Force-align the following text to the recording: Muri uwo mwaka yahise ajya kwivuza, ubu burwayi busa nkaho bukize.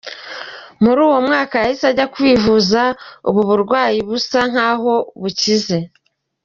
Muri 0.83 0.99
uwo 1.07 1.17
mwaka 1.27 1.53
yahise 1.61 1.85
ajya 1.91 2.07
kwivuza, 2.13 2.81
ubu 3.29 3.41
burwayi 3.49 3.99
busa 4.07 4.39
nkaho 4.51 4.93
bukize. 5.21 5.77